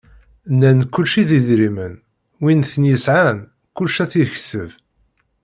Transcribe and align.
Nnan 0.53 0.79
kulci 0.93 1.23
d 1.29 1.31
idrimen, 1.37 1.93
wi 2.41 2.53
ten-yesεan 2.71 3.37
kullec 3.75 3.97
ad 4.03 4.09
t-yekseb. 4.11 4.69